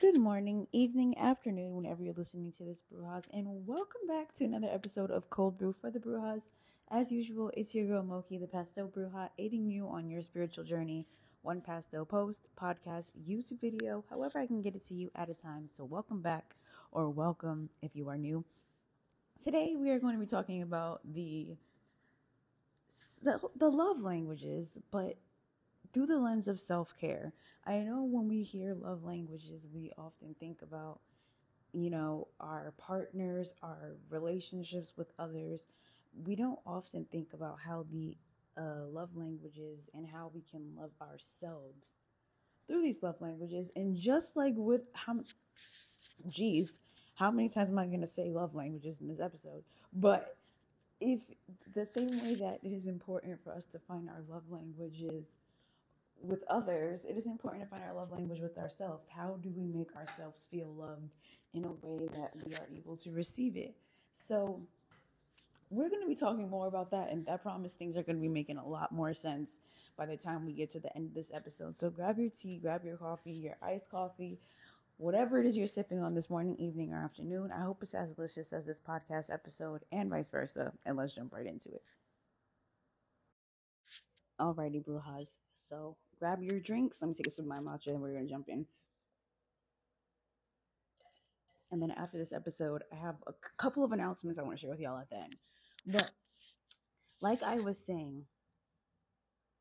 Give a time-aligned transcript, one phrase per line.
[0.00, 4.70] Good morning, evening, afternoon, whenever you're listening to this Brujas, and welcome back to another
[4.72, 6.48] episode of Cold Brew for the Brujas.
[6.90, 11.06] As usual, it's your girl Moki, the Pastel Bruja, aiding you on your spiritual journey.
[11.42, 15.34] One pastel post, podcast, YouTube video, however I can get it to you at a
[15.34, 15.68] time.
[15.68, 16.56] So, welcome back,
[16.92, 18.42] or welcome if you are new.
[19.38, 21.58] Today, we are going to be talking about the
[23.22, 25.16] the, the love languages, but
[25.92, 27.34] through the lens of self care.
[27.66, 31.00] I know when we hear love languages, we often think about,
[31.72, 35.68] you know, our partners, our relationships with others.
[36.24, 38.16] We don't often think about how the
[38.56, 41.98] uh, love languages and how we can love ourselves
[42.66, 43.70] through these love languages.
[43.76, 45.20] And just like with how,
[46.28, 46.80] geez,
[47.14, 49.62] how many times am I going to say love languages in this episode?
[49.92, 50.36] But
[51.00, 51.22] if
[51.74, 55.34] the same way that it is important for us to find our love languages
[56.22, 59.08] with others, it is important to find our love language with ourselves.
[59.08, 61.10] How do we make ourselves feel loved
[61.54, 63.74] in a way that we are able to receive it?
[64.12, 64.60] So,
[65.70, 68.22] we're going to be talking more about that, and I promise things are going to
[68.22, 69.60] be making a lot more sense
[69.96, 71.76] by the time we get to the end of this episode.
[71.76, 74.40] So, grab your tea, grab your coffee, your iced coffee,
[74.96, 77.50] whatever it is you're sipping on this morning, evening, or afternoon.
[77.52, 80.72] I hope it's as delicious as this podcast episode, and vice versa.
[80.84, 81.82] And let's jump right into it.
[84.40, 85.38] Alrighty, Brujas.
[85.52, 87.02] So, grab your drinks.
[87.02, 88.66] Let me take a sip of my matcha and we're going to jump in.
[91.70, 94.70] And then after this episode, I have a couple of announcements I want to share
[94.70, 95.36] with y'all at the end.
[95.86, 96.10] But
[97.20, 98.24] like I was saying,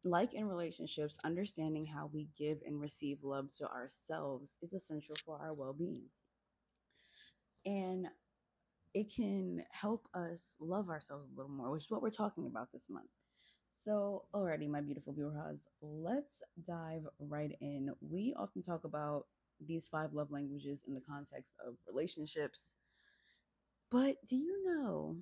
[0.05, 5.37] like in relationships, understanding how we give and receive love to ourselves is essential for
[5.39, 6.05] our well being.
[7.65, 8.07] And
[8.93, 12.71] it can help us love ourselves a little more, which is what we're talking about
[12.71, 13.09] this month.
[13.69, 17.91] So, already, my beautiful viewers, let's dive right in.
[18.01, 19.27] We often talk about
[19.59, 22.75] these five love languages in the context of relationships,
[23.91, 25.17] but do you know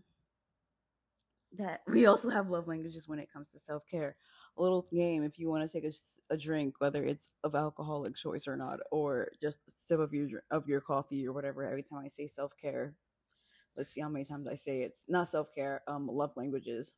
[1.58, 4.16] that we also have love languages when it comes to self care?
[4.58, 5.94] A little game if you want to take a,
[6.34, 10.44] a, drink, whether it's of alcoholic choice or not, or just a sip of your
[10.52, 11.64] of your coffee or whatever.
[11.64, 12.96] Every time I say self care,
[13.78, 15.84] let's see how many times I say it's not self care.
[15.88, 16.94] Um, love languages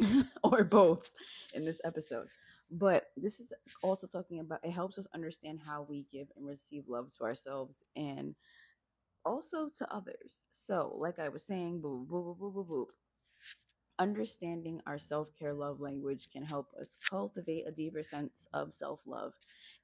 [0.44, 1.12] or both
[1.54, 2.28] in this episode.
[2.70, 3.52] But this is
[3.82, 7.84] also talking about it helps us understand how we give and receive love to ourselves
[7.96, 8.34] and
[9.24, 10.44] also to others.
[10.50, 12.86] So, like I was saying, boop, boop, boop, boop, boop.
[14.00, 19.06] Understanding our self care love language can help us cultivate a deeper sense of self
[19.06, 19.34] love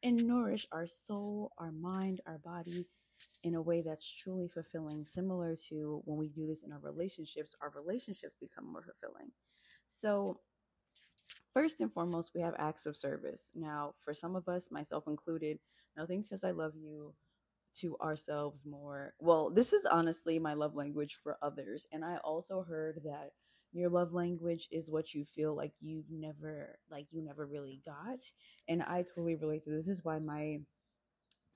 [0.03, 2.87] and nourish our soul, our mind, our body
[3.43, 5.05] in a way that's truly fulfilling.
[5.05, 9.33] Similar to when we do this in our relationships, our relationships become more fulfilling.
[9.89, 10.41] So,
[11.53, 13.51] first and foremost, we have acts of service.
[13.55, 15.59] Now, for some of us, myself included,
[15.97, 17.15] nothing says I love you
[17.81, 19.15] to ourselves more.
[19.21, 21.87] Well, this is honestly my love language for others.
[21.93, 23.31] And I also heard that
[23.73, 28.21] your love language is what you feel like you've never like you never really got
[28.69, 29.85] and i totally relate to this.
[29.85, 30.59] this is why my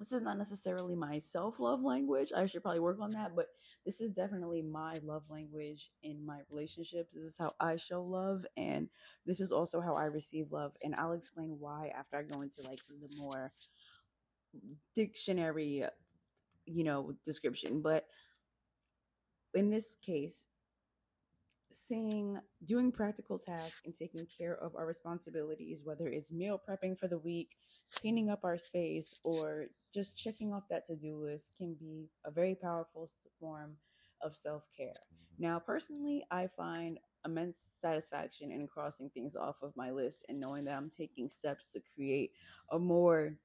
[0.00, 2.32] this is not necessarily my self love language.
[2.34, 3.48] I should probably work on that, but
[3.84, 7.14] this is definitely my love language in my relationships.
[7.14, 8.88] This is how I show love, and
[9.26, 10.72] this is also how I receive love.
[10.82, 13.52] And I'll explain why after I go into like the more
[14.94, 15.84] dictionary,
[16.66, 17.80] you know, description.
[17.80, 18.06] But
[19.54, 20.46] in this case,
[21.70, 27.08] saying doing practical tasks and taking care of our responsibilities, whether it's meal prepping for
[27.08, 27.56] the week,
[27.94, 32.30] cleaning up our space, or just checking off that to do list, can be a
[32.30, 33.08] very powerful
[33.38, 33.76] form
[34.22, 34.88] of self care.
[34.88, 35.42] Mm-hmm.
[35.42, 40.64] Now, personally, I find immense satisfaction in crossing things off of my list and knowing
[40.64, 42.32] that I'm taking steps to create
[42.70, 43.36] a more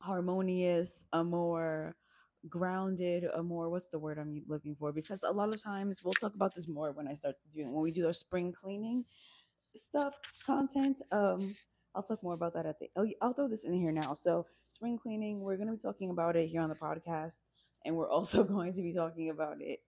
[0.00, 1.96] harmonious, a more
[2.48, 4.92] grounded a more what's the word i'm looking for?
[4.92, 7.82] Because a lot of times we'll talk about this more when i start doing when
[7.82, 9.04] we do our spring cleaning
[9.74, 11.54] stuff content um
[11.94, 14.14] i'll talk more about that at the oh, i'll throw this in here now.
[14.14, 17.38] So spring cleaning we're going to be talking about it here on the podcast
[17.84, 19.80] and we're also going to be talking about it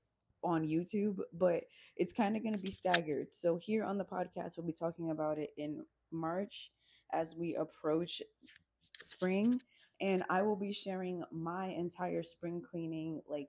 [0.42, 1.62] on youtube but
[1.96, 3.32] it's kind of going to be staggered.
[3.32, 6.72] So here on the podcast we'll be talking about it in march
[7.12, 8.22] as we approach
[9.02, 9.60] spring
[10.00, 13.48] and I will be sharing my entire spring cleaning, like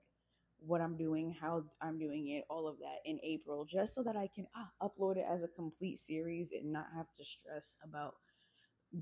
[0.58, 4.16] what I'm doing, how I'm doing it, all of that in April, just so that
[4.16, 8.14] I can ah, upload it as a complete series and not have to stress about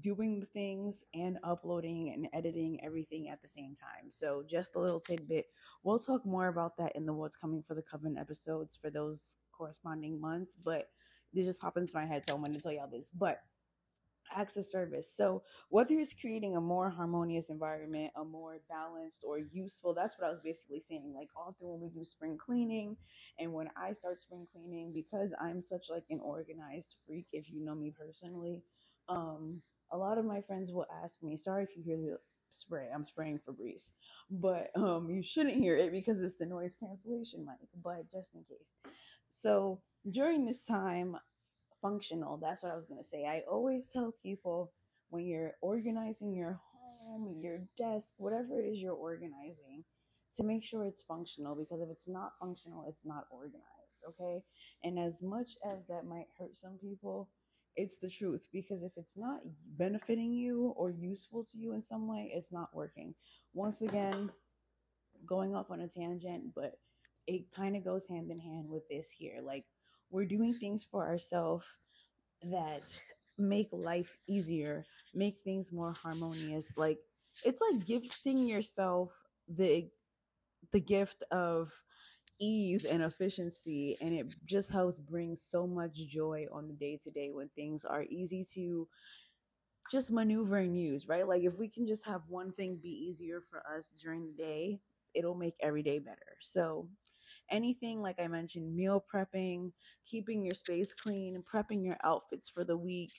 [0.00, 4.10] doing the things and uploading and editing everything at the same time.
[4.10, 5.46] So, just a little tidbit.
[5.82, 9.36] We'll talk more about that in the What's Coming for the Coven episodes for those
[9.52, 10.86] corresponding months, but
[11.32, 13.10] this just popped into my head, so I'm going to tell y'all this.
[13.10, 13.38] But
[14.34, 15.12] acts of service.
[15.14, 20.28] So whether it's creating a more harmonious environment, a more balanced or useful, that's what
[20.28, 21.12] I was basically saying.
[21.16, 22.96] Like often when we do spring cleaning
[23.38, 27.64] and when I start spring cleaning, because I'm such like an organized freak, if you
[27.64, 28.62] know me personally,
[29.08, 29.62] um,
[29.92, 32.18] a lot of my friends will ask me, sorry if you hear the
[32.50, 33.90] spray, I'm spraying Febreze,
[34.30, 38.42] but um, you shouldn't hear it because it's the noise cancellation mic, but just in
[38.42, 38.74] case.
[39.28, 41.16] So during this time,
[41.82, 42.38] functional.
[42.38, 43.26] That's what I was going to say.
[43.26, 44.72] I always tell people
[45.10, 49.84] when you're organizing your home, your desk, whatever it is you're organizing,
[50.36, 53.64] to make sure it's functional because if it's not functional, it's not organized.
[54.08, 54.42] Okay.
[54.84, 57.28] And as much as that might hurt some people,
[57.76, 59.40] it's the truth because if it's not
[59.76, 63.14] benefiting you or useful to you in some way, it's not working.
[63.54, 64.30] Once again,
[65.26, 66.74] going off on a tangent, but
[67.26, 69.40] it kind of goes hand in hand with this here.
[69.42, 69.64] Like,
[70.10, 71.66] we're doing things for ourselves
[72.42, 73.00] that
[73.38, 76.76] make life easier, make things more harmonious.
[76.76, 76.98] Like
[77.44, 79.88] it's like gifting yourself the
[80.72, 81.72] the gift of
[82.40, 87.10] ease and efficiency and it just helps bring so much joy on the day to
[87.10, 88.88] day when things are easy to
[89.90, 91.26] just maneuver and use, right?
[91.26, 94.80] Like if we can just have one thing be easier for us during the day,
[95.14, 96.36] it'll make every day better.
[96.40, 96.88] So
[97.50, 99.72] anything like I mentioned, meal prepping,
[100.06, 103.12] keeping your space clean, prepping your outfits for the week,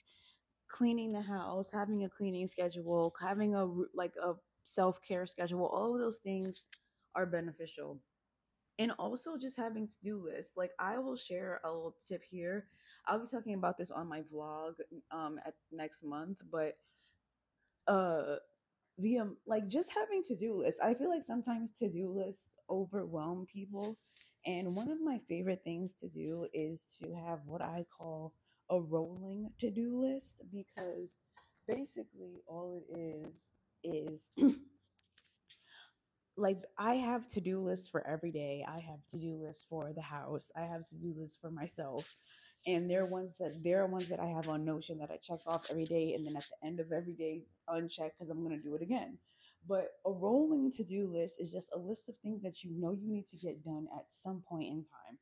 [0.68, 4.34] cleaning the house, having a cleaning schedule, having a like a
[4.64, 6.62] self-care schedule, all of those things
[7.14, 8.00] are beneficial.
[8.78, 10.54] And also just having to-do lists.
[10.56, 12.66] Like I will share a little tip here.
[13.06, 14.74] I'll be talking about this on my vlog
[15.12, 16.74] um at next month, but
[17.86, 18.36] uh
[18.98, 20.80] the um, like just having to-do lists.
[20.84, 23.98] I feel like sometimes to-do lists overwhelm people
[24.46, 28.34] and one of my favorite things to do is to have what I call
[28.70, 31.18] a rolling to do list because
[31.68, 33.50] basically all it is
[33.84, 34.30] is
[36.36, 38.64] like I have to do lists for every day.
[38.66, 40.50] I have to do lists for the house.
[40.56, 42.14] I have to do lists for myself.
[42.66, 45.16] And there are ones that there are ones that I have on Notion that I
[45.16, 48.42] check off every day and then at the end of every day uncheck because I'm
[48.42, 49.18] gonna do it again.
[49.66, 52.92] But a rolling to do list is just a list of things that you know
[52.92, 55.18] you need to get done at some point in time,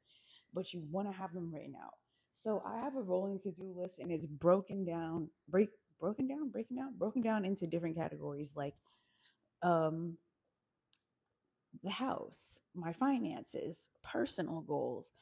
[0.52, 1.94] but you want to have them written out.
[2.32, 6.50] So I have a rolling to do list and it's broken down, break, broken down,
[6.50, 8.74] breaking down, broken down into different categories like
[9.62, 10.16] um,
[11.82, 15.12] the house, my finances, personal goals,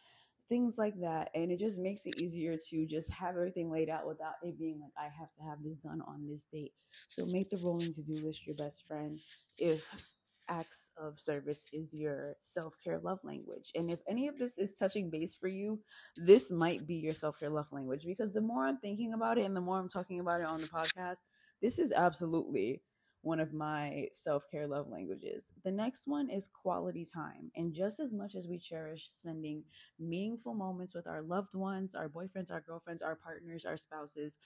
[0.49, 1.31] things like that.
[1.35, 4.81] And it just makes it easier to just have everything laid out without it being
[4.81, 6.73] like, I have to have this done on this date.
[7.09, 9.21] So make the rolling to do list your best friend
[9.59, 10.03] if
[10.51, 13.71] acts of service is your self care love language.
[13.75, 15.81] And if any of this is touching base for you,
[16.17, 19.45] this might be your self care love language because the more I'm thinking about it
[19.45, 21.19] and the more I'm talking about it on the podcast,
[21.61, 22.83] this is absolutely
[23.23, 25.53] one of my self care love languages.
[25.65, 27.51] The next one is quality time.
[27.57, 29.65] And just as much as we cherish spending
[29.99, 34.39] meaningful moments with our loved ones, our boyfriends, our girlfriends, our partners, our spouses,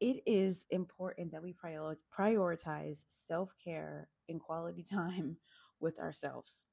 [0.00, 1.54] it is important that we
[2.14, 5.38] prioritize self care and quality time
[5.80, 6.66] with ourselves.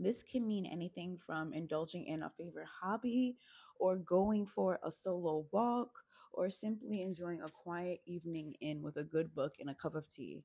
[0.00, 3.36] This can mean anything from indulging in a favorite hobby
[3.78, 5.90] or going for a solo walk
[6.32, 10.08] or simply enjoying a quiet evening in with a good book and a cup of
[10.08, 10.42] tea.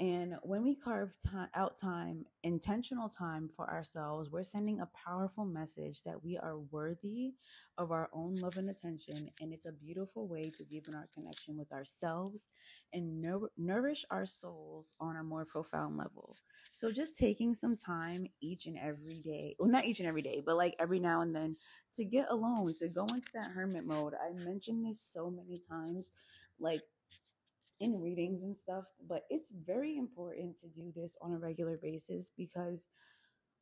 [0.00, 1.14] And when we carve
[1.54, 7.34] out time, intentional time for ourselves, we're sending a powerful message that we are worthy
[7.78, 9.30] of our own love and attention.
[9.40, 12.48] And it's a beautiful way to deepen our connection with ourselves
[12.92, 16.36] and nour- nourish our souls on a more profound level.
[16.72, 20.42] So just taking some time each and every day, well, not each and every day,
[20.44, 21.54] but like every now and then
[21.94, 24.14] to get alone, to go into that hermit mode.
[24.14, 26.10] I mentioned this so many times.
[26.58, 26.80] Like,
[27.84, 32.32] in readings and stuff, but it's very important to do this on a regular basis
[32.36, 32.88] because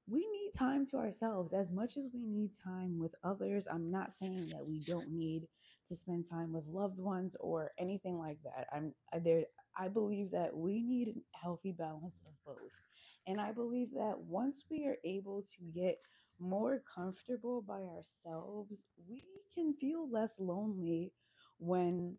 [0.08, 3.68] we need time to ourselves as much as we need time with others.
[3.70, 5.46] I'm not saying that we don't need
[5.86, 8.66] to spend time with loved ones or anything like that.
[8.72, 9.44] I'm there.
[9.78, 12.82] I believe that we need a healthy balance of both,
[13.26, 15.96] and I believe that once we are able to get
[16.38, 19.22] more comfortable by ourselves, we
[19.54, 21.12] can feel less lonely
[21.58, 22.16] when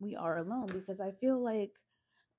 [0.00, 1.72] we are alone because I feel like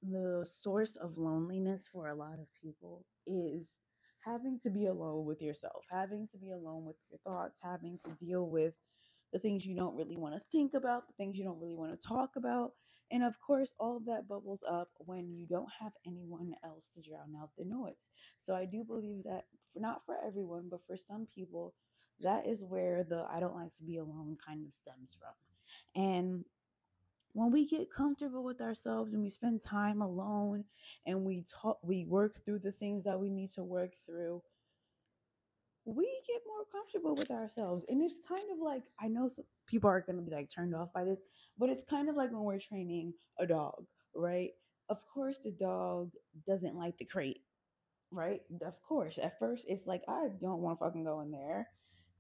[0.01, 3.77] the source of loneliness for a lot of people is
[4.25, 8.11] having to be alone with yourself, having to be alone with your thoughts, having to
[8.23, 8.73] deal with
[9.31, 11.97] the things you don't really want to think about, the things you don't really want
[11.97, 12.71] to talk about.
[13.11, 17.01] And of course, all of that bubbles up when you don't have anyone else to
[17.01, 18.09] drown out the noise.
[18.37, 21.73] So I do believe that for, not for everyone, but for some people,
[22.19, 26.03] that is where the I don't like to be alone kind of stems from.
[26.03, 26.45] And
[27.33, 30.65] when we get comfortable with ourselves and we spend time alone
[31.05, 34.41] and we talk we work through the things that we need to work through
[35.85, 37.85] we get more comfortable with ourselves.
[37.89, 40.75] And it's kind of like i know some people are going to be like turned
[40.75, 41.21] off by this
[41.57, 43.85] but it's kind of like when we're training a dog
[44.15, 44.49] right?
[44.89, 46.11] Of course the dog
[46.45, 47.41] doesn't like the crate
[48.11, 48.41] right?
[48.65, 49.17] Of course.
[49.17, 51.67] At first it's like i don't want to fucking go in there.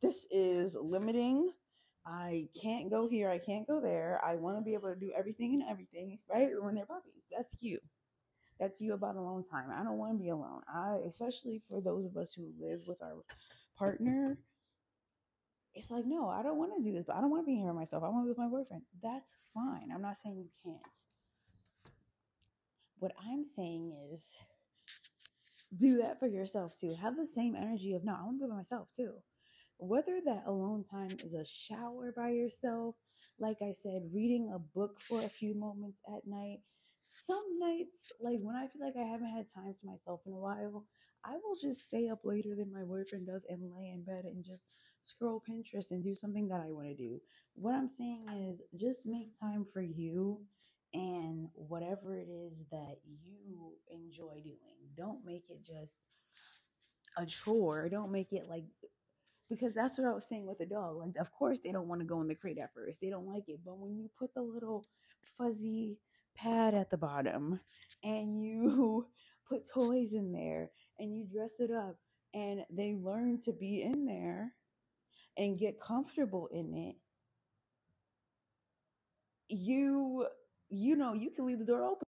[0.01, 1.51] This is limiting
[2.05, 4.19] I can't go here, I can't go there.
[4.25, 6.49] I want to be able to do everything and everything, right?
[6.59, 7.27] When they're puppies.
[7.35, 7.79] That's you.
[8.59, 9.69] That's you about alone time.
[9.71, 10.61] I don't want to be alone.
[10.67, 13.23] I especially for those of us who live with our
[13.77, 14.37] partner,
[15.73, 17.55] it's like, no, I don't want to do this, but I don't want to be
[17.55, 18.03] here myself.
[18.03, 18.83] I want to be with my boyfriend.
[19.01, 19.89] That's fine.
[19.93, 20.97] I'm not saying you can't.
[22.99, 24.39] What I'm saying is
[25.75, 26.95] do that for yourself too.
[27.01, 29.13] Have the same energy of no, I want to be by myself too
[29.81, 32.95] whether that alone time is a shower by yourself,
[33.39, 36.59] like I said, reading a book for a few moments at night.
[36.99, 40.39] Some nights, like when I feel like I haven't had time to myself in a
[40.39, 40.85] while,
[41.25, 44.43] I will just stay up later than my boyfriend does and lay in bed and
[44.43, 44.67] just
[45.01, 47.19] scroll Pinterest and do something that I want to do.
[47.55, 50.41] What I'm saying is just make time for you
[50.93, 54.77] and whatever it is that you enjoy doing.
[54.95, 56.01] Don't make it just
[57.17, 57.89] a chore.
[57.89, 58.65] Don't make it like
[59.51, 60.97] because that's what I was saying with the dog.
[60.97, 63.01] Like, of course, they don't want to go in the crate at first.
[63.01, 63.61] They don't like it.
[63.65, 64.87] But when you put the little
[65.37, 65.99] fuzzy
[66.37, 67.61] pad at the bottom
[68.03, 69.07] and you
[69.49, 71.97] put toys in there and you dress it up
[72.33, 74.53] and they learn to be in there
[75.37, 76.97] and get comfortable in it,
[79.49, 80.27] you,
[80.69, 82.07] you know, you can leave the door open.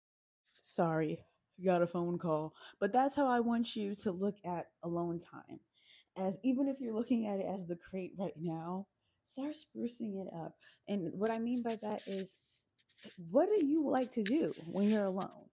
[0.62, 1.18] Sorry,
[1.64, 2.54] got a phone call.
[2.80, 5.60] But that's how I want you to look at alone time
[6.16, 8.86] as even if you're looking at it as the crate right now,
[9.24, 10.54] start sprucing it up.
[10.88, 12.36] And what I mean by that is
[13.30, 15.46] what do you like to do when you're alone?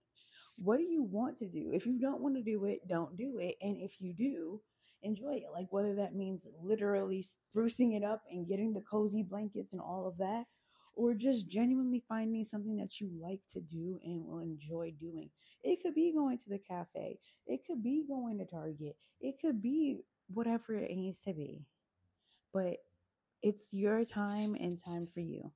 [0.57, 1.71] What do you want to do?
[1.71, 3.55] If you don't want to do it, don't do it.
[3.61, 4.61] And if you do,
[5.03, 5.45] enjoy it.
[5.53, 10.07] Like whether that means literally sprucing it up and getting the cozy blankets and all
[10.07, 10.45] of that,
[10.95, 15.29] or just genuinely finding something that you like to do and will enjoy doing.
[15.63, 19.61] It could be going to the cafe, it could be going to Target, it could
[19.61, 21.65] be whatever it needs to be.
[22.53, 22.77] But
[23.43, 25.51] it's your time and time for you.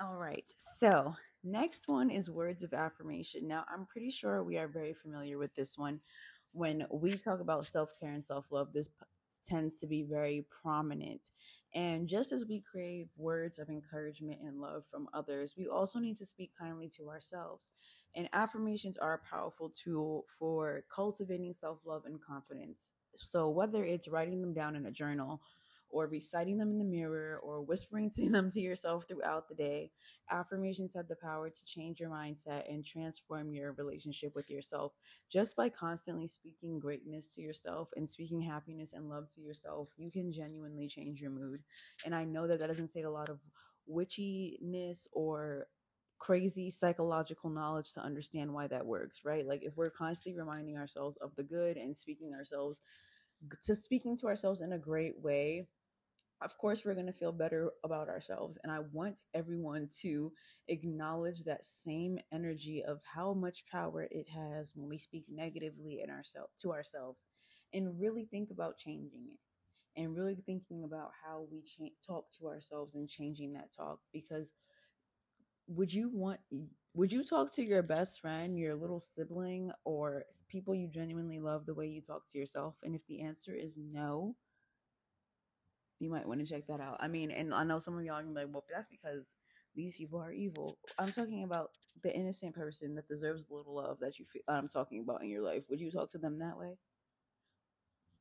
[0.00, 0.44] All right.
[0.56, 3.48] So, next one is words of affirmation.
[3.48, 6.00] Now, I'm pretty sure we are very familiar with this one.
[6.52, 8.90] When we talk about self care and self love, this
[9.38, 11.30] tends to be very prominent.
[11.74, 16.16] And just as we crave words of encouragement and love from others, we also need
[16.16, 17.70] to speak kindly to ourselves.
[18.14, 22.92] And affirmations are a powerful tool for cultivating self love and confidence.
[23.14, 25.42] So, whether it's writing them down in a journal,
[25.96, 29.90] or reciting them in the mirror, or whispering to them to yourself throughout the day,
[30.30, 34.92] affirmations have the power to change your mindset and transform your relationship with yourself.
[35.32, 40.10] Just by constantly speaking greatness to yourself and speaking happiness and love to yourself, you
[40.10, 41.62] can genuinely change your mood.
[42.04, 43.40] And I know that that doesn't take a lot of
[43.90, 45.66] witchiness or
[46.18, 49.46] crazy psychological knowledge to understand why that works, right?
[49.46, 52.82] Like if we're constantly reminding ourselves of the good and speaking ourselves
[53.62, 55.66] to speaking to ourselves in a great way,
[56.42, 60.32] of course we're going to feel better about ourselves and i want everyone to
[60.68, 66.10] acknowledge that same energy of how much power it has when we speak negatively in
[66.10, 67.24] ourselves to ourselves
[67.72, 69.38] and really think about changing it
[70.00, 74.52] and really thinking about how we cha- talk to ourselves and changing that talk because
[75.68, 76.40] would you want
[76.94, 81.66] would you talk to your best friend your little sibling or people you genuinely love
[81.66, 82.76] the way you talk to yourself?
[82.82, 84.36] And if the answer is no
[85.98, 86.96] you might want to check that out.
[87.00, 89.34] I mean and i know some of y'all are gonna be like well that's because
[89.74, 90.78] these people are evil.
[90.98, 91.70] I'm talking about
[92.02, 95.28] the innocent person that deserves a little love that you feel i'm talking about in
[95.28, 95.64] your life.
[95.70, 96.78] Would you talk to them that way?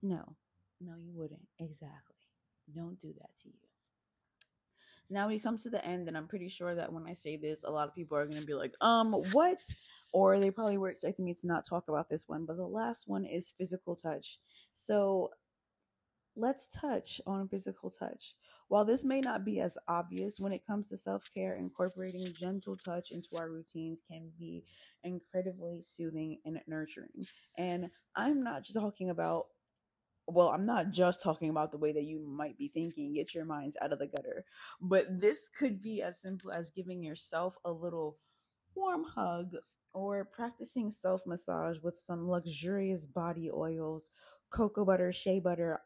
[0.02, 0.36] No.
[0.82, 1.48] No you wouldn't.
[1.60, 2.16] Exactly.
[2.74, 3.56] Don't do that to you.
[5.10, 7.64] Now we come to the end and i'm pretty sure that when i say this
[7.64, 9.60] a lot of people are going to be like um what?
[10.14, 13.08] Or they probably were expecting me to not talk about this one but the last
[13.08, 14.40] one is physical touch.
[14.74, 15.32] So
[16.36, 18.36] let's touch on physical touch.
[18.68, 23.12] While this may not be as obvious when it comes to self-care incorporating gentle touch
[23.12, 24.64] into our routines can be
[25.04, 27.28] incredibly soothing and nurturing.
[27.58, 29.46] And i'm not just talking about
[30.28, 33.46] well, I'm not just talking about the way that you might be thinking, get your
[33.46, 34.44] minds out of the gutter,
[34.82, 38.18] but this could be as simple as giving yourself a little
[38.76, 39.52] warm hug
[39.94, 44.10] or practicing self massage with some luxurious body oils,
[44.50, 45.80] cocoa butter, shea butter,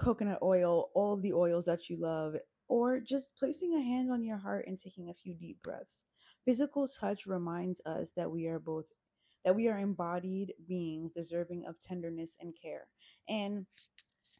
[0.00, 2.34] coconut oil, all of the oils that you love,
[2.68, 6.04] or just placing a hand on your heart and taking a few deep breaths.
[6.44, 8.86] Physical touch reminds us that we are both
[9.44, 12.88] that we are embodied beings deserving of tenderness and care.
[13.28, 13.66] And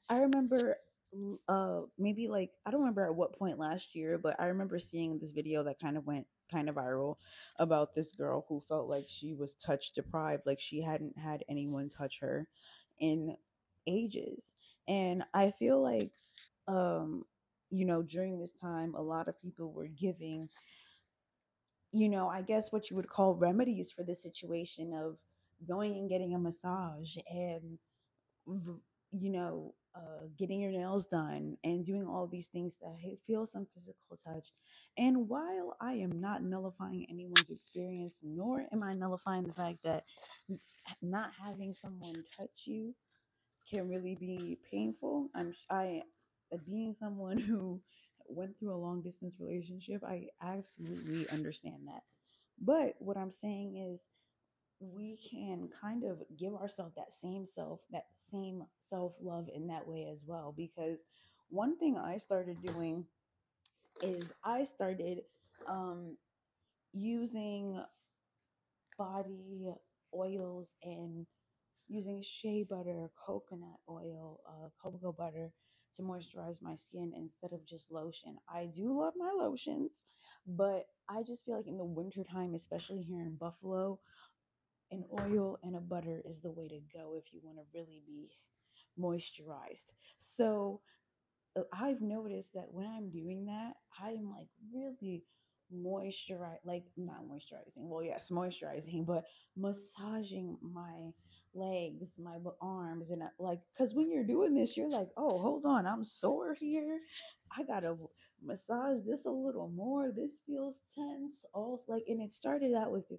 [0.09, 0.77] I remember
[1.49, 5.19] uh maybe like I don't remember at what point last year, but I remember seeing
[5.19, 7.17] this video that kind of went kind of viral
[7.59, 11.89] about this girl who felt like she was touch deprived, like she hadn't had anyone
[11.89, 12.47] touch her
[12.99, 13.37] in
[13.87, 14.57] ages.
[14.91, 16.13] And I feel like
[16.69, 17.25] um
[17.71, 20.51] you know, during this time a lot of people were giving
[21.93, 25.19] you know, I guess what you would call remedies for the situation of
[25.69, 27.79] going and getting a massage and
[29.13, 33.67] you know uh, getting your nails done and doing all these things that feel some
[33.75, 34.53] physical touch.
[34.99, 40.05] And while I am not nullifying anyone's experience, nor am I nullifying the fact that
[41.03, 42.95] not having someone touch you
[43.71, 46.03] can really be painful, I'm I
[46.53, 47.81] uh, being someone who
[48.27, 52.03] went through a long distance relationship, I absolutely understand that.
[52.61, 54.09] But what I'm saying is
[54.81, 59.87] we can kind of give ourselves that same self, that same self love in that
[59.87, 60.55] way as well.
[60.57, 61.05] Because
[61.49, 63.05] one thing I started doing
[64.03, 65.23] is I started
[65.69, 66.17] um,
[66.93, 67.83] using
[68.99, 69.73] body
[70.15, 71.27] oils and
[71.91, 75.53] using shea butter, coconut oil, uh, cocoa butter
[75.95, 78.37] to moisturize my skin instead of just lotion.
[78.49, 80.07] I do love my lotions,
[80.47, 83.99] but I just feel like in the wintertime, especially here in Buffalo,
[84.93, 88.03] an oil and a butter is the way to go if you want to really
[88.07, 88.31] be
[88.99, 89.93] moisturized.
[90.17, 90.81] So
[91.57, 95.25] uh, I've noticed that when I'm doing that, I'm like really
[95.73, 99.25] moisturize like not moisturizing well yes moisturizing but
[99.57, 101.13] massaging my
[101.55, 105.65] legs my arms and uh, like because when you're doing this you're like oh hold
[105.67, 107.01] on i'm sore here
[107.59, 107.97] i gotta
[108.43, 113.11] massage this a little more this feels tense also like and it started out with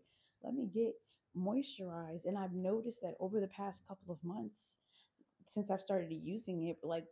[0.44, 0.94] let me get
[1.38, 2.26] moisturized.
[2.26, 4.78] And I've noticed that over the past couple of months,
[5.46, 7.06] since I've started using it, like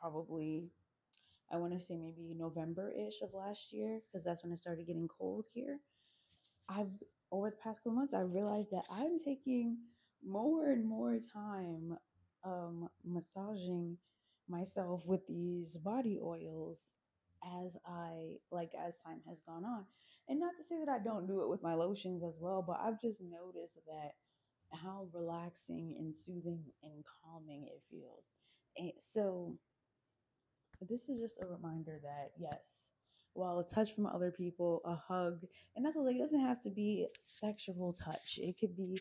[0.00, 0.70] probably,
[1.50, 4.86] I want to say maybe November ish of last year, because that's when it started
[4.86, 5.80] getting cold here.
[6.68, 6.90] I've,
[7.32, 9.78] over the past couple months, I realized that I'm taking
[10.24, 11.96] more and more time
[12.44, 13.98] um, massaging
[14.48, 16.94] myself with these body oils
[17.62, 19.84] as I like as time has gone on.
[20.28, 22.78] And not to say that I don't do it with my lotions as well, but
[22.82, 24.12] I've just noticed that
[24.76, 28.32] how relaxing and soothing and calming it feels.
[28.76, 29.56] And so
[30.80, 32.92] this is just a reminder that yes,
[33.32, 35.40] while a touch from other people, a hug,
[35.76, 38.38] and that's what like it doesn't have to be sexual touch.
[38.38, 38.98] It could be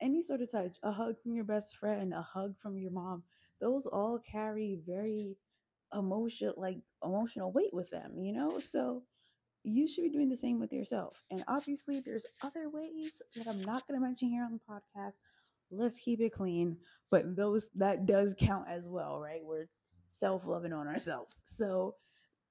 [0.00, 3.22] any sort of touch, a hug from your best friend, a hug from your mom.
[3.60, 5.36] Those all carry very
[5.92, 8.58] emotional like emotional weight with them, you know?
[8.58, 9.02] So
[9.64, 11.22] you should be doing the same with yourself.
[11.30, 15.20] And obviously, there's other ways that I'm not going to mention here on the podcast.
[15.70, 16.78] Let's keep it clean,
[17.10, 19.40] but those that does count as well, right?
[19.42, 19.66] We're
[20.06, 21.42] self loving on ourselves.
[21.44, 21.94] So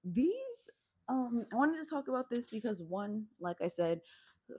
[0.04, 0.70] these,
[1.10, 4.02] um, I wanted to talk about this because one, like I said,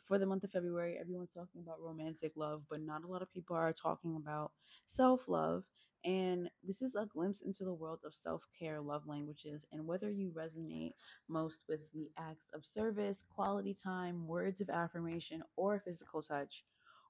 [0.02, 3.32] for the month of February, everyone's talking about romantic love, but not a lot of
[3.32, 4.52] people are talking about
[4.86, 5.64] self love.
[6.04, 10.10] And this is a glimpse into the world of self care love languages and whether
[10.10, 10.92] you resonate
[11.28, 16.64] most with the acts of service, quality time, words of affirmation, or physical touch,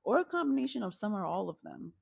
[0.04, 1.92] or a combination of some or all of them.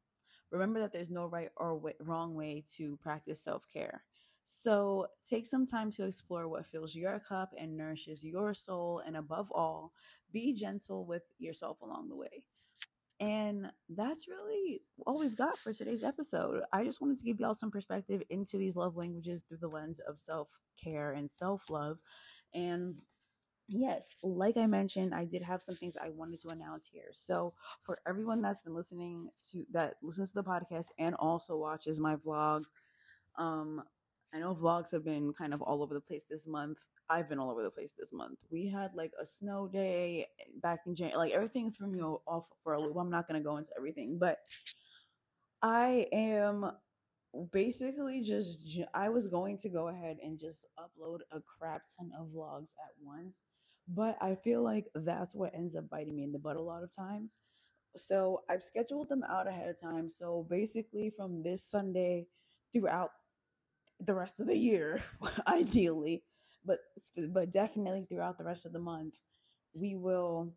[0.51, 4.05] Remember that there's no right or wrong way to practice self care.
[4.49, 9.03] So take some time to explore what fills your cup and nourishes your soul.
[9.05, 9.93] And above all,
[10.33, 12.45] be gentle with yourself along the way.
[13.21, 16.63] And that's really all we've got for today's episode.
[16.73, 20.01] I just wanted to give y'all some perspective into these love languages through the lens
[20.01, 21.99] of self care and self love.
[22.55, 22.97] And
[23.69, 27.11] yes, like I mentioned, I did have some things I wanted to announce here.
[27.13, 32.01] So, for everyone that's been listening to that listens to the podcast and also watches
[32.01, 32.67] my vlogs,
[33.37, 33.83] um,
[34.35, 36.87] I know vlogs have been kind of all over the place this month.
[37.09, 38.45] I've been all over the place this month.
[38.51, 40.27] We had like a snow day
[40.63, 41.19] back in January.
[41.19, 42.97] Like everything threw me off for a loop.
[42.97, 44.39] I'm not going to go into everything, but
[45.63, 46.71] I am
[47.53, 52.29] basically just, I was going to go ahead and just upload a crap ton of
[52.29, 53.41] vlogs at once.
[53.89, 56.83] But I feel like that's what ends up biting me in the butt a lot
[56.83, 57.39] of times.
[57.95, 60.09] So I've scheduled them out ahead of time.
[60.09, 62.27] So basically, from this Sunday
[62.73, 63.11] throughout
[64.01, 65.03] the rest of the year,
[65.49, 66.23] ideally,
[66.65, 66.79] but
[67.31, 69.19] but definitely throughout the rest of the month,
[69.75, 70.55] we will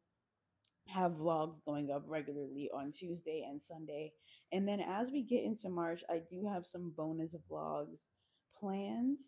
[0.88, 4.12] have vlogs going up regularly on Tuesday and Sunday.
[4.52, 8.08] And then as we get into March, I do have some bonus vlogs
[8.60, 9.19] planned.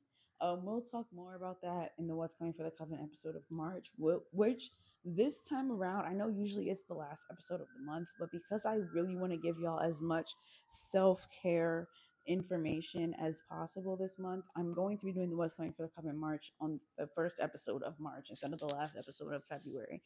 [0.41, 3.43] Um, we'll talk more about that in the What's Coming for the Coven episode of
[3.51, 3.89] March,
[4.31, 4.71] which
[5.05, 8.65] this time around, I know usually it's the last episode of the month, but because
[8.65, 10.31] I really want to give y'all as much
[10.67, 11.87] self care
[12.27, 15.89] information as possible this month, I'm going to be doing the What's Coming for the
[15.89, 20.01] Coven March on the first episode of March instead of the last episode of February.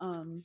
[0.00, 0.44] Um,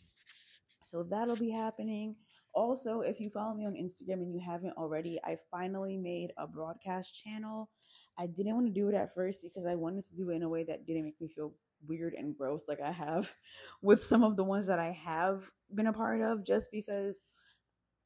[0.84, 2.16] so that'll be happening.
[2.54, 6.48] Also, if you follow me on Instagram and you haven't already, I finally made a
[6.48, 7.70] broadcast channel.
[8.18, 10.44] I didn't want to do it at first because I wanted to do it in
[10.44, 11.54] a way that didn't make me feel
[11.88, 13.34] weird and gross like I have
[13.82, 17.22] with some of the ones that I have been a part of, just because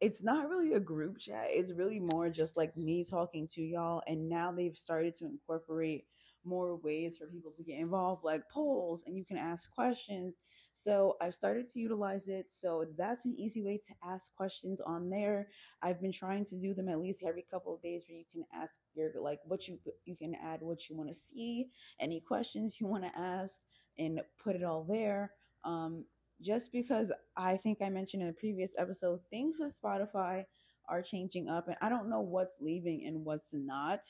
[0.06, 1.48] it's not really a group chat.
[1.50, 4.04] It's really more just like me talking to y'all.
[4.06, 6.06] And now they've started to incorporate
[6.44, 10.36] more ways for people to get involved, like polls, and you can ask questions.
[10.74, 12.52] So I've started to utilize it.
[12.52, 15.48] So that's an easy way to ask questions on there.
[15.82, 18.44] I've been trying to do them at least every couple of days where you can
[18.54, 21.65] ask your like what you you can add what you want to see,
[22.00, 23.60] any questions you want to ask,
[23.98, 25.32] and put it all there.
[25.63, 26.06] Um,
[26.41, 30.43] just because I think I mentioned in a previous episode, things with Spotify
[30.88, 34.02] are changing up and I don't know what's leaving and what's not.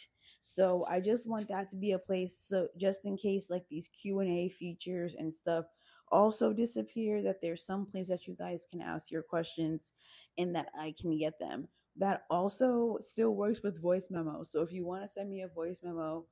[0.41, 3.87] So I just want that to be a place so just in case like these
[3.87, 5.65] Q&A features and stuff
[6.11, 9.93] also disappear that there's some place that you guys can ask your questions
[10.37, 11.67] and that I can get them.
[11.97, 14.43] That also still works with voice memo.
[14.43, 16.25] So if you want to send me a voice memo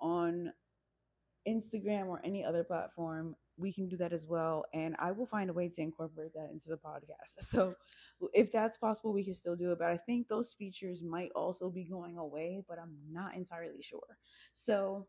[0.00, 0.52] on
[1.46, 4.64] Instagram or any other platform, we can do that as well.
[4.72, 7.36] And I will find a way to incorporate that into the podcast.
[7.40, 7.74] So
[8.32, 9.78] if that's possible, we can still do it.
[9.78, 14.18] But I think those features might also be going away, but I'm not entirely sure.
[14.52, 15.06] So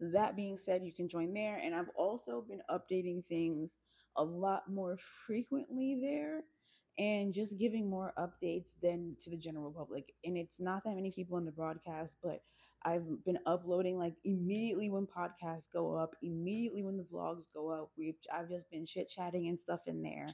[0.00, 1.58] that being said, you can join there.
[1.62, 3.78] And I've also been updating things
[4.16, 6.42] a lot more frequently there
[6.98, 10.12] and just giving more updates than to the general public.
[10.24, 12.40] And it's not that many people in the broadcast, but
[12.84, 17.90] I've been uploading like immediately when podcasts go up, immediately when the vlogs go up.
[17.98, 20.28] We've I've just been chit chatting and stuff in there,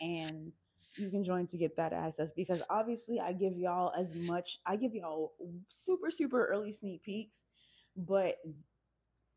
[0.00, 0.52] and
[0.96, 4.60] you can join to get that access because obviously I give y'all as much.
[4.66, 5.32] I give y'all
[5.68, 7.44] super super early sneak peeks,
[7.96, 8.34] but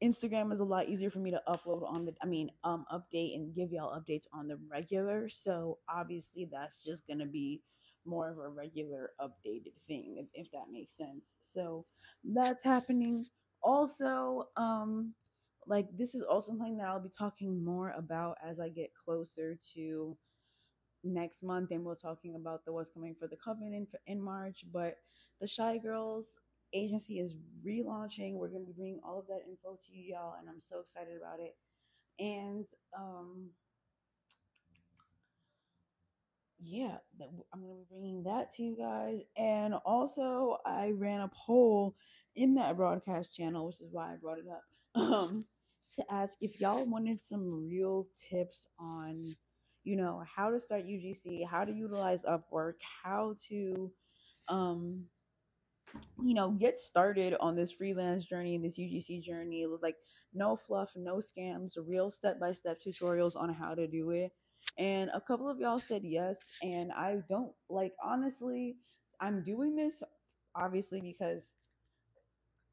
[0.03, 3.35] Instagram is a lot easier for me to upload on the I mean um update
[3.35, 5.29] and give y'all updates on the regular.
[5.29, 7.62] So obviously that's just gonna be
[8.05, 11.38] more of a regular updated thing, if that makes sense.
[11.41, 11.85] So
[12.23, 13.25] that's happening.
[13.62, 15.13] Also, um,
[15.67, 19.57] like this is also something that I'll be talking more about as I get closer
[19.75, 20.17] to
[21.03, 24.65] next month, and we're talking about the what's coming for the coven in, in March.
[24.71, 24.95] But
[25.39, 26.39] the Shy Girls
[26.73, 28.36] agency is relaunching.
[28.36, 30.79] We're going to be bringing all of that info to you, y'all, and I'm so
[30.79, 31.55] excited about it.
[32.19, 32.65] And
[32.97, 33.51] um,
[36.60, 36.97] yeah,
[37.53, 39.23] I'm going to be bringing that to you guys.
[39.38, 41.95] And also, I ran a poll
[42.36, 44.63] in that broadcast channel, which is why I brought it up,
[45.01, 45.45] um,
[45.93, 49.36] to ask if y'all wanted some real tips on,
[49.84, 53.91] you know, how to start UGC, how to utilize Upwork, how to,
[54.49, 55.05] um,
[56.21, 59.63] you know, get started on this freelance journey, and this UGC journey.
[59.63, 59.95] It was like
[60.34, 64.32] no fluff, no scams, real step by step tutorials on how to do it
[64.78, 66.52] and a couple of y'all said yes.
[66.62, 68.78] And I don't like, honestly,
[69.19, 70.04] I'm doing this
[70.56, 71.56] obviously because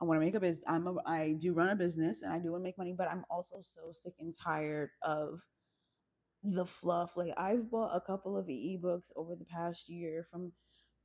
[0.00, 0.64] I want to make a business.
[0.68, 3.10] I'm a, I do run a business and I do want to make money, but
[3.10, 5.40] I'm also so sick and tired of
[6.42, 7.16] the fluff.
[7.16, 10.52] Like I've bought a couple of ebooks over the past year from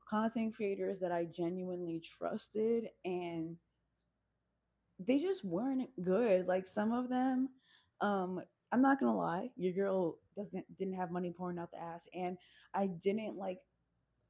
[0.06, 3.58] content creators that I genuinely trusted and
[5.00, 6.48] they just weren't good.
[6.48, 7.50] Like some of them
[8.02, 12.08] um I'm not gonna lie, your girl doesn't didn't have money pouring out the ass,
[12.16, 12.38] and
[12.74, 13.60] I didn't like.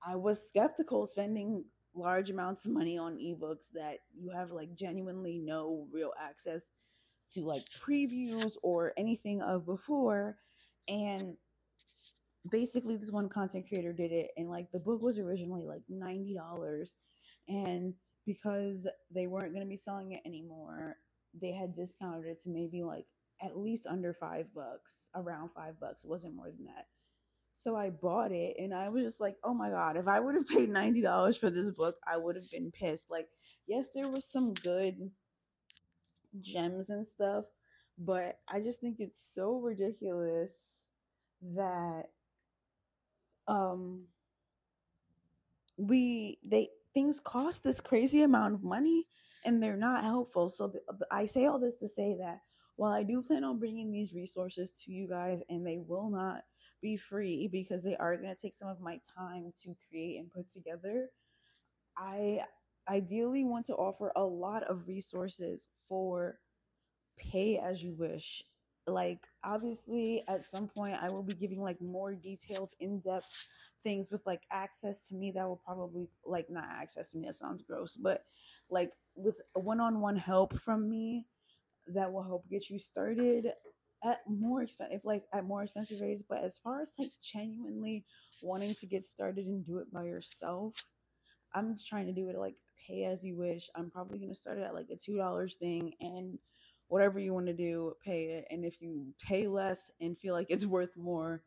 [0.05, 5.37] I was skeptical spending large amounts of money on ebooks that you have like genuinely
[5.39, 6.71] no real access
[7.33, 10.37] to like previews or anything of before
[10.87, 11.35] and
[12.49, 16.93] basically this one content creator did it and like the book was originally like $90
[17.47, 17.93] and
[18.25, 20.97] because they weren't going to be selling it anymore
[21.39, 23.05] they had discounted it to maybe like
[23.41, 26.03] at least under five bucks, around five bucks.
[26.03, 26.85] It wasn't more than that.
[27.53, 30.35] So I bought it and I was just like, oh my God, if I would
[30.35, 33.09] have paid $90 for this book, I would have been pissed.
[33.09, 33.27] Like,
[33.67, 35.11] yes, there was some good
[36.39, 37.45] gems and stuff,
[37.97, 40.85] but I just think it's so ridiculous
[41.55, 42.03] that
[43.47, 44.05] um
[45.77, 49.07] we they things cost this crazy amount of money
[49.45, 50.49] and they're not helpful.
[50.49, 52.41] So the, I say all this to say that
[52.75, 56.43] while I do plan on bringing these resources to you guys, and they will not
[56.81, 60.31] be free because they are going to take some of my time to create and
[60.31, 61.09] put together,
[61.97, 62.41] I
[62.89, 66.39] ideally want to offer a lot of resources for
[67.17, 68.43] pay as you wish.
[68.87, 73.27] Like, obviously, at some point, I will be giving like more detailed, in depth
[73.83, 77.35] things with like access to me that will probably like not access to me, that
[77.35, 78.23] sounds gross, but
[78.69, 81.25] like with one on one help from me
[81.87, 83.47] that will help get you started
[84.03, 88.03] at more expensive like at more expensive rates but as far as like genuinely
[88.41, 90.73] wanting to get started and do it by yourself
[91.53, 92.55] i'm trying to do it like
[92.87, 93.69] pay as you wish.
[93.75, 96.37] I'm probably going to start it at like a two dollars thing and
[96.91, 100.47] whatever you want to do pay it and if you pay less and feel like
[100.49, 101.41] it's worth more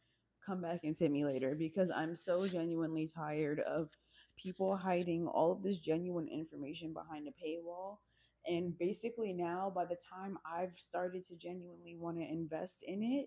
[0.47, 3.91] come back and tip me later because i'm so genuinely tired of
[4.39, 7.99] people hiding all of this genuine information behind a paywall
[8.49, 13.27] and basically now by the time i've started to genuinely want to invest in it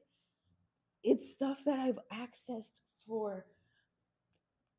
[1.03, 3.45] it's stuff that i've accessed for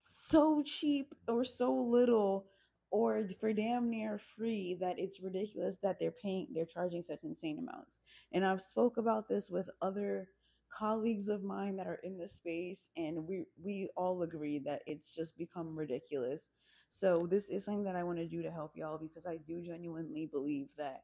[0.00, 2.46] so cheap or so little
[2.90, 7.58] or for damn near free that it's ridiculous that they're paying they're charging such insane
[7.58, 8.00] amounts.
[8.32, 10.28] And i've spoke about this with other
[10.70, 15.14] colleagues of mine that are in this space and we we all agree that it's
[15.14, 16.48] just become ridiculous.
[16.88, 19.62] So this is something that i want to do to help y'all because i do
[19.62, 21.02] genuinely believe that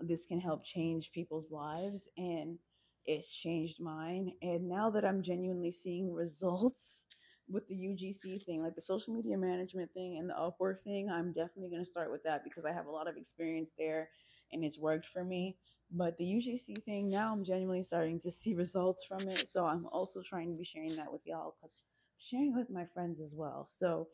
[0.00, 2.58] this can help change people's lives and
[3.06, 4.32] it's changed mine.
[4.42, 7.06] And now that i'm genuinely seeing results
[7.50, 11.32] with the UGC thing, like the social media management thing and the Upwork thing, I'm
[11.32, 14.08] definitely going to start with that because I have a lot of experience there
[14.52, 15.56] and it's worked for me.
[15.90, 19.48] But the UGC thing, now I'm genuinely starting to see results from it.
[19.48, 21.80] So I'm also trying to be sharing that with y'all because
[22.16, 23.64] sharing with my friends as well.
[23.66, 24.08] So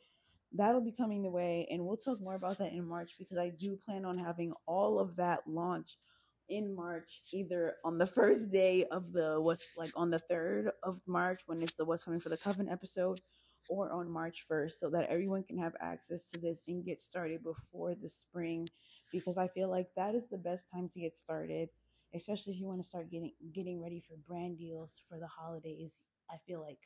[0.53, 1.67] that'll be coming the way.
[1.71, 4.99] And we'll talk more about that in March because I do plan on having all
[4.99, 5.99] of that launch
[6.49, 11.01] in March, either on the first day of the what's like on the third of
[11.07, 13.21] March when it's the What's Coming for the Coven episode,
[13.69, 17.43] or on March 1st, so that everyone can have access to this and get started
[17.43, 18.69] before the spring.
[19.13, 21.69] Because I feel like that is the best time to get started,
[22.15, 26.05] especially if you want to start getting getting ready for brand deals for the holidays.
[26.31, 26.79] I feel like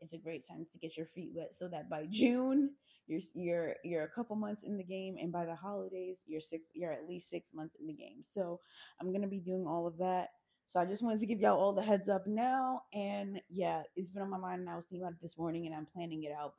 [0.00, 2.70] it's a great time to get your feet wet so that by June
[3.06, 6.70] you're you're you're a couple months in the game and by the holidays you're six
[6.74, 8.22] you're at least 6 months in the game.
[8.22, 8.60] So
[9.00, 10.28] I'm going to be doing all of that.
[10.66, 14.10] So I just wanted to give y'all all the heads up now and yeah, it's
[14.10, 16.24] been on my mind and I was thinking about it this morning and I'm planning
[16.24, 16.54] it out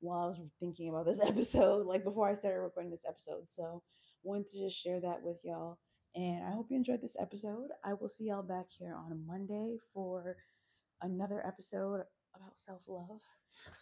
[0.00, 3.48] while I was thinking about this episode like before I started recording this episode.
[3.48, 3.82] So
[4.22, 5.78] wanted to just share that with y'all.
[6.14, 7.68] And I hope you enjoyed this episode.
[7.84, 10.36] I will see y'all back here on Monday for
[11.02, 12.02] another episode
[12.40, 13.20] about self love.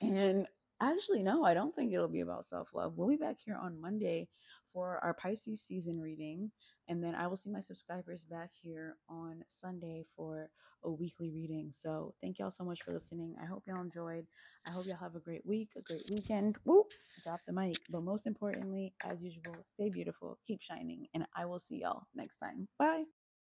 [0.00, 0.46] And
[0.80, 2.94] actually, no, I don't think it'll be about self love.
[2.96, 4.28] We'll be back here on Monday
[4.72, 6.50] for our Pisces season reading.
[6.88, 10.50] And then I will see my subscribers back here on Sunday for
[10.84, 11.68] a weekly reading.
[11.70, 13.34] So thank y'all so much for listening.
[13.42, 14.26] I hope y'all enjoyed.
[14.66, 16.56] I hope y'all have a great week, a great weekend.
[16.64, 16.84] Woo!
[17.24, 17.76] Drop the mic.
[17.90, 22.36] But most importantly, as usual, stay beautiful, keep shining, and I will see y'all next
[22.36, 22.68] time.
[22.78, 23.04] Bye.